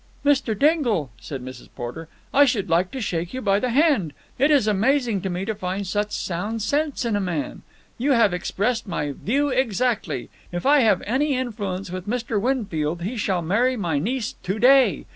"Mr. 0.25 0.57
Dingle," 0.57 1.11
said 1.21 1.45
Mrs. 1.45 1.69
Porter, 1.75 2.07
"I 2.33 2.45
should 2.45 2.71
like 2.71 2.89
to 2.89 2.99
shake 3.01 3.35
you 3.35 3.41
by 3.43 3.59
the 3.59 3.69
hand. 3.69 4.13
It 4.39 4.49
is 4.49 4.65
amazing 4.65 5.21
to 5.21 5.29
me 5.29 5.45
to 5.45 5.53
find 5.53 5.85
such 5.85 6.09
sound 6.11 6.63
sense 6.63 7.05
in 7.05 7.15
a 7.15 7.21
man. 7.21 7.61
You 7.99 8.13
have 8.13 8.33
expressed 8.33 8.87
my 8.87 9.11
view 9.11 9.49
exactly. 9.49 10.31
If 10.51 10.65
I 10.65 10.79
have 10.79 11.03
any 11.05 11.35
influence 11.35 11.91
with 11.91 12.07
Mr. 12.09 12.41
Winfield, 12.41 13.03
he 13.03 13.15
shall 13.15 13.43
marry 13.43 13.77
my 13.77 13.99
niece 13.99 14.33
to 14.41 14.57
day. 14.57 15.05